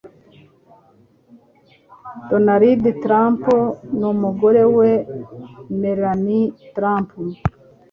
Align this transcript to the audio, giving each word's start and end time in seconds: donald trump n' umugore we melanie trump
donald 2.29 2.83
trump 3.03 3.41
n' 3.99 4.07
umugore 4.13 4.63
we 4.77 4.91
melanie 5.81 6.47
trump 6.75 7.07